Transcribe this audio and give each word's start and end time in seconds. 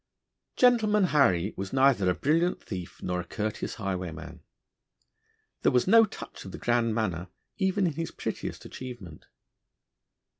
'Gentleman 0.55 1.03
Harry' 1.03 1.53
was 1.55 1.71
neither 1.71 2.09
a 2.09 2.15
brilliant 2.15 2.59
thief 2.63 3.03
nor 3.03 3.19
a 3.19 3.23
courteous 3.23 3.75
highwayman. 3.75 4.41
There 5.61 5.71
was 5.71 5.85
no 5.85 6.05
touch 6.05 6.43
of 6.43 6.51
the 6.51 6.57
grand 6.57 6.95
manner 6.95 7.27
even 7.57 7.85
in 7.85 7.93
his 7.93 8.09
prettiest 8.09 8.65
achievement. 8.65 9.25